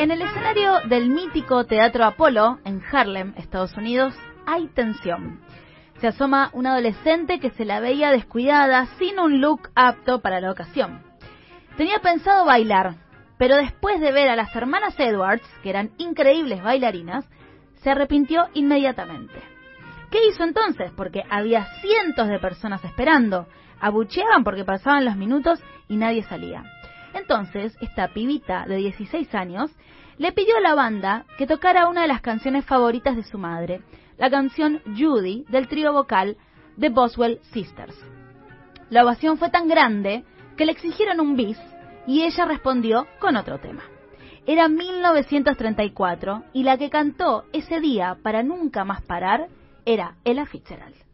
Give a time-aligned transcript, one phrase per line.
[0.00, 4.14] En el escenario del mítico Teatro Apolo, en Harlem, Estados Unidos,
[4.46, 5.42] hay tensión.
[6.00, 10.52] Se asoma una adolescente que se la veía descuidada, sin un look apto para la
[10.52, 11.02] ocasión.
[11.76, 12.94] Tenía pensado bailar,
[13.36, 17.28] pero después de ver a las hermanas Edwards, que eran increíbles bailarinas,
[17.82, 19.38] se arrepintió inmediatamente.
[20.10, 20.90] ¿Qué hizo entonces?
[20.96, 23.48] Porque había cientos de personas esperando.
[23.80, 26.64] Abucheaban porque pasaban los minutos y nadie salía.
[27.14, 29.70] Entonces, esta pibita de 16 años
[30.18, 33.80] le pidió a la banda que tocara una de las canciones favoritas de su madre,
[34.18, 36.36] la canción Judy del trío vocal
[36.78, 37.96] The Boswell Sisters.
[38.90, 40.24] La ovación fue tan grande
[40.56, 41.58] que le exigieron un bis
[42.06, 43.82] y ella respondió con otro tema.
[44.46, 49.48] Era 1934 y la que cantó ese día para nunca más parar
[49.84, 51.09] era Ella Fitzgerald.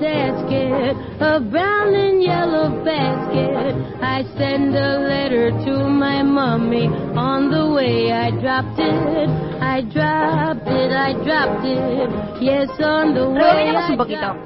[0.00, 3.74] A brown and yellow basket.
[4.00, 6.88] I send a letter to my mommy.
[7.16, 9.28] On the way I dropped it,
[9.60, 12.42] I dropped it, I dropped it.
[12.42, 14.36] Yes, on the way Rebobinemos I un poquito.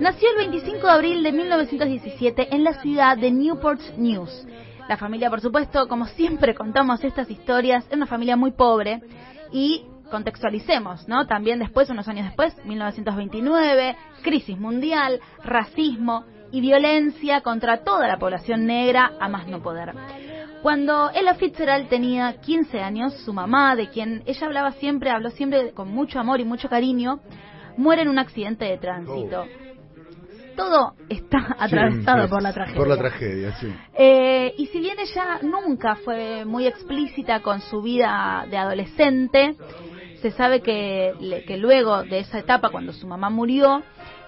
[0.00, 4.46] Nació el 25 de abril de 1917 en la ciudad de Newport News.
[4.88, 9.00] La familia, por supuesto, como siempre contamos estas historias, es una familia muy pobre
[9.52, 11.26] y contextualicemos, ¿no?
[11.26, 18.66] También después, unos años después, 1929, crisis mundial, racismo y violencia contra toda la población
[18.66, 19.94] negra a más no poder.
[20.62, 25.72] Cuando Ella Fitzgerald tenía 15 años, su mamá, de quien ella hablaba siempre, habló siempre
[25.72, 27.20] con mucho amor y mucho cariño,
[27.76, 29.46] muere en un accidente de tránsito.
[30.56, 32.78] Todo está atravesado Sí, por la tragedia.
[32.78, 33.72] Por la tragedia, sí.
[33.94, 39.56] Eh, y si bien ella nunca fue muy explícita con su vida de adolescente,
[40.20, 43.82] se sabe que, que luego de esa etapa, cuando su mamá murió,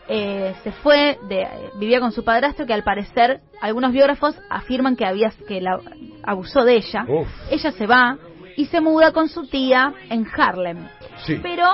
[0.09, 1.47] eh, se fue, de,
[1.79, 5.81] vivía con su padrastro, que al parecer algunos biógrafos afirman que había que la
[6.23, 7.05] abusó de ella.
[7.09, 7.29] Uf.
[7.51, 8.19] Ella se va
[8.57, 10.89] y se muda con su tía en Harlem.
[11.25, 11.39] Sí.
[11.43, 11.67] Pero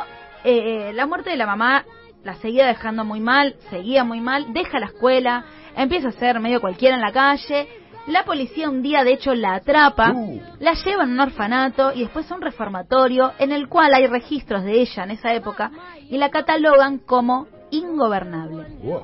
[0.45, 1.85] eh, la muerte de la mamá
[2.23, 5.45] la seguía dejando muy mal, seguía muy mal, deja la escuela,
[5.77, 7.69] empieza a ser medio cualquiera en la calle.
[8.09, 10.41] La policía un día, de hecho, la atrapa, Uh.
[10.61, 14.65] la lleva en un orfanato y después a un reformatorio en el cual hay registros
[14.65, 15.71] de ella en esa época
[16.09, 18.67] y la catalogan como ingobernable.
[18.83, 19.03] Wow.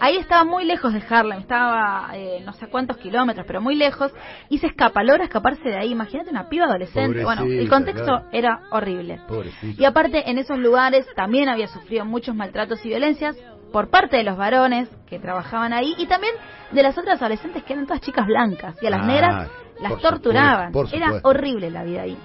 [0.00, 4.12] Ahí estaba muy lejos de Harlem, estaba eh, no sé cuántos kilómetros, pero muy lejos,
[4.48, 5.92] y se escapa, logra escaparse de ahí.
[5.92, 7.24] Imagínate una piba adolescente.
[7.24, 8.24] bueno, el contexto claro.
[8.32, 9.20] era horrible.
[9.28, 9.80] Pobrecita.
[9.80, 13.36] Y aparte, en esos lugares también había sufrido muchos maltratos y violencias
[13.74, 16.32] por parte de los varones que trabajaban ahí y también
[16.70, 19.98] de las otras adolescentes que eran todas chicas blancas y a las Ah, negras las
[20.00, 20.68] torturaban.
[20.68, 21.28] supuesto, Era supuesto.
[21.28, 22.16] horrible la vida ahí.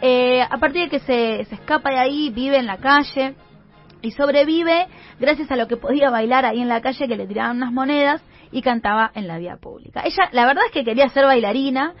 [0.00, 3.34] Eh, a partir de que se, se escapa de ahí, vive en la calle
[4.00, 4.86] y sobrevive
[5.20, 8.22] gracias a lo que podía bailar ahí en la calle, que le tiraban unas monedas
[8.50, 10.00] y cantaba en la vía pública.
[10.06, 11.92] Ella, la verdad es que quería ser bailarina,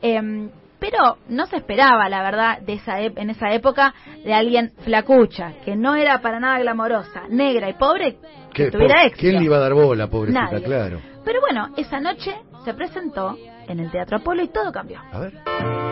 [0.00, 0.48] em,
[0.80, 5.52] pero no se esperaba, la verdad, de esa ep- en esa época de alguien flacucha,
[5.64, 8.16] que no era para nada glamorosa, negra y pobre,
[8.54, 8.70] que ¿Qué?
[8.70, 9.20] tuviera éxito.
[9.20, 10.44] ¿Quién le iba a dar bola, pobrecita?
[10.50, 10.62] Nadie.
[10.64, 11.00] Claro.
[11.24, 13.36] Pero bueno, esa noche se presentó
[13.68, 14.98] en el Teatro Apolo y todo cambió.
[15.12, 15.89] A ver.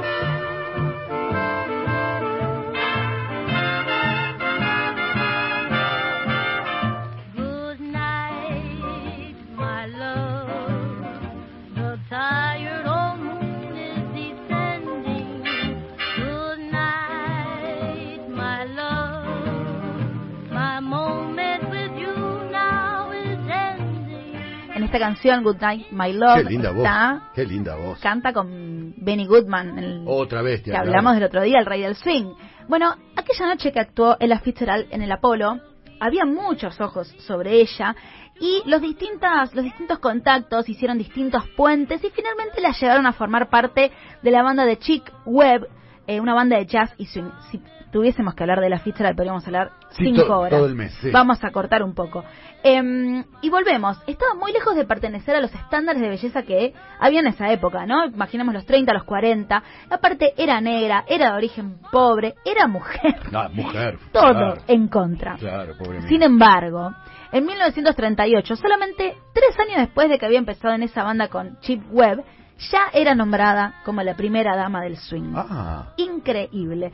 [24.88, 26.78] Esta canción, Good Night, My Love, Qué linda voz.
[26.84, 27.99] está- Qué linda voz.
[28.00, 30.72] canta con Benny Goodman, el, Otra bestia.
[30.72, 32.33] que hablamos del otro día, el rey del swing.
[32.68, 35.60] Bueno, aquella noche que actuó Ella Fitzgerald en el Apolo,
[36.01, 37.95] había muchos ojos sobre ella
[38.41, 43.51] y los, distintas, los distintos contactos hicieron distintos puentes y finalmente la llevaron a formar
[43.51, 43.91] parte
[44.22, 45.66] de la banda de Chick Webb,
[46.09, 47.31] eh, una banda de jazz y swing.
[47.53, 47.60] Si
[47.93, 50.51] tuviésemos que hablar de Ella Fitzgerald podríamos hablar Sí, cinco to- horas.
[50.59, 51.10] todo el mes, sí.
[51.10, 52.25] Vamos a cortar un poco.
[52.63, 53.97] Em, y volvemos.
[54.07, 57.87] Estaba muy lejos de pertenecer a los estándares de belleza que había en esa época,
[57.87, 58.05] ¿no?
[58.07, 59.63] Imaginemos los 30, los 40.
[59.91, 63.15] Aparte, era negra, era de origen pobre, era mujer.
[63.33, 63.99] Ah, mujer.
[64.13, 65.37] Todo Claro, en contra.
[65.37, 66.03] claro pobre.
[66.09, 66.91] Sin embargo,
[67.33, 71.83] en 1938, solamente tres años después de que había empezado en esa banda con Chip
[71.91, 72.25] Webb,
[72.71, 76.93] ya era nombrada como la primera dama del swing Ah, increíble.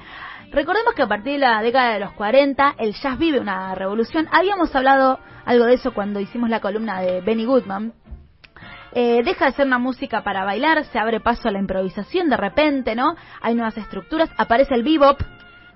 [0.51, 4.29] Recordemos que a partir de la década de los 40 el jazz vive una revolución.
[4.31, 7.93] Habíamos hablado algo de eso cuando hicimos la columna de Benny Goodman.
[8.93, 12.37] Eh, deja de ser una música para bailar, se abre paso a la improvisación de
[12.37, 13.17] repente, ¿no?
[13.43, 15.21] Hay nuevas estructuras, aparece el bebop,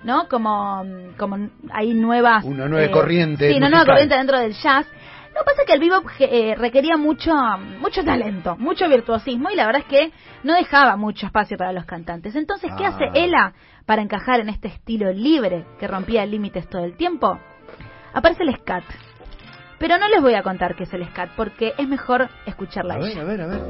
[0.04, 0.28] ¿no?
[0.28, 0.84] Como,
[1.16, 2.44] como hay nuevas...
[2.44, 4.86] Una nueva corriente Sí, una nueva corriente dentro del jazz.
[5.38, 7.32] Lo que pasa es que el bebop eh, requería mucho,
[7.80, 10.12] mucho talento, mucho virtuosismo y la verdad es que
[10.42, 12.34] no dejaba mucho espacio para los cantantes.
[12.34, 12.88] Entonces, ¿qué Ah.
[12.88, 13.52] hace Ella
[13.86, 17.38] para encajar en este estilo libre que rompía límites todo el tiempo?
[18.12, 18.82] Aparece el scat.
[19.78, 22.94] Pero no les voy a contar qué es el scat porque es mejor escucharla.
[22.94, 23.20] A ver, ella.
[23.20, 23.60] a ver, a ver.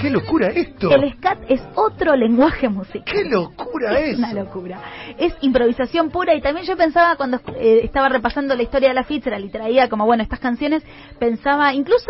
[0.00, 0.90] ¡Qué locura esto!
[0.90, 3.04] El scat es otro lenguaje musical.
[3.04, 4.18] ¡Qué locura Es es!
[4.18, 4.78] una locura.
[5.18, 9.04] Es improvisación pura y también yo pensaba cuando eh, estaba repasando la historia de la
[9.04, 10.82] Fitzgerald y traía como, bueno, estas canciones,
[11.18, 12.06] pensaba incluso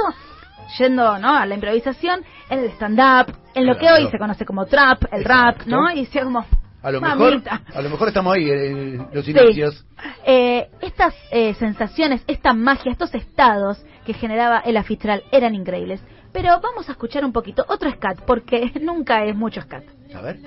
[0.78, 1.34] yendo ¿no?
[1.36, 4.04] a la improvisación en el stand-up, en lo que Claro.
[4.04, 5.62] hoy se conoce como trap, el rap.
[5.66, 5.90] ¿no?
[5.90, 6.44] Y decía como,
[6.82, 7.42] A lo mejor,
[7.74, 9.30] a lo mejor estamos ahí en los Sí.
[9.30, 9.84] inicios.
[10.26, 16.02] Eh, estas eh, sensaciones, esta magia, estos estados que generaba Ella Fitzgerald eran increíbles.
[16.32, 19.84] Pero vamos a escuchar un poquito otro scat, porque nunca es mucho scat.
[20.14, 20.38] A ver.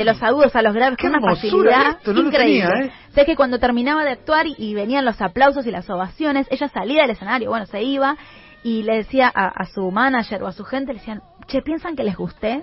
[0.00, 2.68] De los agudos a los graves con una facilidad esto, no increíble.
[2.68, 2.92] tenía, ¿eh?
[3.14, 6.68] Sé que cuando terminaba de actuar y, y venían los aplausos y las ovaciones, ella
[6.68, 8.16] salía del escenario, bueno, se iba
[8.62, 11.96] y le decía a, a su manager o a su gente, le decían, che, ¿piensan
[11.96, 12.62] que les gusté?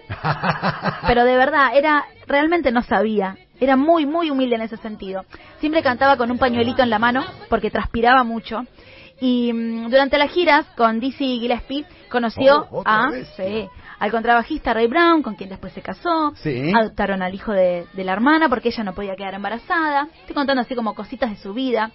[1.08, 3.36] Pero de verdad, era realmente no sabía.
[3.60, 5.26] Era muy, muy humilde en ese sentido.
[5.60, 8.62] Siempre cantaba con un pañuelito en la mano porque transpiraba mucho.
[9.20, 13.68] Y mm, durante las giras con Dizzy Gillespie conoció Oh, a, sí,
[14.00, 16.34] al contrabajista Ray Brown, con quien después se casó.
[16.36, 16.72] Sí.
[16.74, 20.08] Adoptaron al hijo de, de la hermana porque ella no podía quedar embarazada.
[20.20, 21.92] Estoy contando así como cositas de su vida.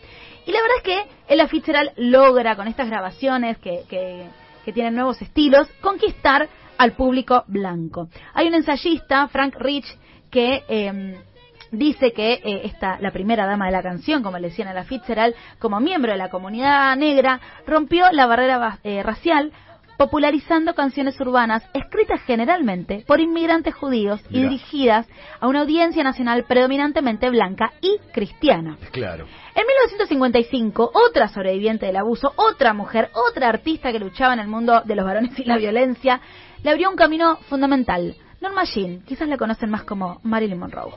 [0.47, 4.27] Y la verdad es que Ella Fitzgerald logra con estas grabaciones que, que,
[4.65, 6.49] que tienen nuevos estilos conquistar
[6.79, 8.09] al público blanco.
[8.35, 9.87] Hay un ensayista, Frank Rich,
[10.31, 11.23] que eh,
[11.71, 14.85] dice que eh, esta, la primera dama de la canción, como le decían a la
[14.85, 19.53] Fitzgerald, como miembro de la comunidad negra, rompió la barrera eh, racial
[19.97, 24.49] popularizando canciones urbanas escritas generalmente por inmigrantes judíos y Mirá.
[24.51, 25.07] dirigidas
[25.41, 28.77] a una audiencia nacional predominantemente blanca y cristiana.
[28.91, 29.27] Claro.
[29.55, 34.83] En 1955, otra sobreviviente del abuso, otra mujer, otra artista que luchaba en el mundo
[34.85, 36.21] de los varones y la violencia,
[36.63, 38.17] le abrió un camino fundamental.
[38.41, 40.91] Norma Jean, quizás la conocen más como Marilyn Monroe.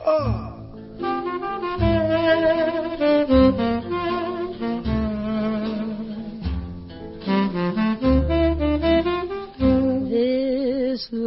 [11.08, 11.18] Con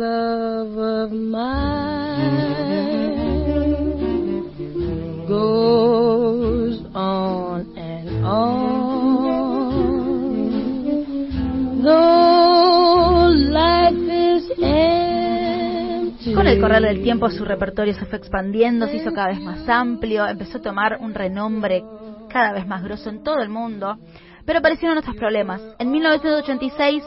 [16.47, 20.27] el correr del tiempo su repertorio se fue expandiendo, se hizo cada vez más amplio,
[20.27, 21.85] empezó a tomar un renombre
[22.27, 23.97] cada vez más grosso en todo el mundo,
[24.45, 25.61] pero aparecieron otros problemas.
[25.79, 27.01] En 1986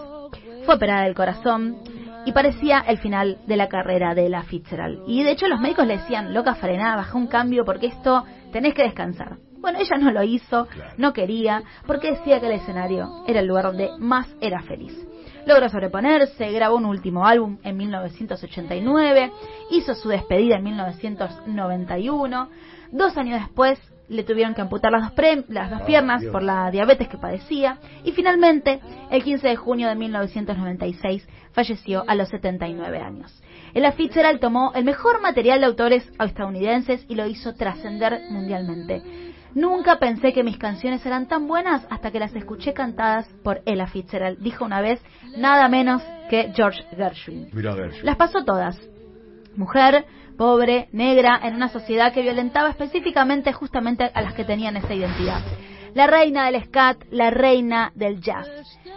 [0.65, 1.92] fue operada del corazón
[2.25, 5.03] y parecía el final de la carrera de la Fitzgerald.
[5.07, 8.75] Y de hecho los médicos le decían, loca, frená, baja un cambio porque esto tenés
[8.75, 9.39] que descansar.
[9.59, 13.67] Bueno, ella no lo hizo, no quería, porque decía que el escenario era el lugar
[13.67, 14.93] donde más era feliz.
[15.47, 19.33] Logró sobreponerse, grabó un último álbum en 1989,
[19.71, 22.49] hizo su despedida en 1991.
[22.91, 26.33] Dos años después le tuvieron que amputar las dos, pre- las dos Ah, piernas Dios.
[26.33, 27.79] por la diabetes que padecía.
[28.05, 28.81] Y finalmente,
[29.11, 33.43] el 15 de junio de 1996, falleció a los 79 años.
[33.75, 39.03] Ella Fitzgerald tomó el mejor material de autores estadounidenses y lo hizo trascender mundialmente.
[39.55, 43.87] Nunca pensé que mis canciones eran tan buenas hasta que las escuché cantadas por Ella
[43.87, 45.01] Fitzgerald, dijo una vez
[45.37, 47.49] nada menos que George Gershwin.
[47.53, 48.05] Mira, Gershwin.
[48.07, 48.79] Las pasó todas.
[49.57, 54.95] Mujer, pobre, negra, en una sociedad que violentaba específicamente justamente a las que tenían esa
[54.95, 55.43] identidad.
[55.95, 58.49] La reina del scat, la reina del jazz.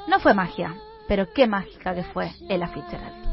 [0.07, 0.73] No fue magia,
[1.07, 3.25] pero qué mágica que fue Ella Fitzgerald.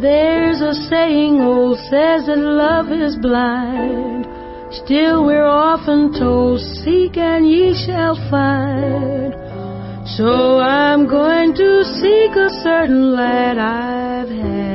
[0.00, 4.26] There's a saying old says that love is blind.
[4.70, 9.43] Still we're often told, seek and ye shall find.
[10.06, 14.73] So I'm going to seek a certain lad I've had.